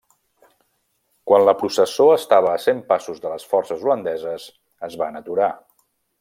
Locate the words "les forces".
3.35-3.85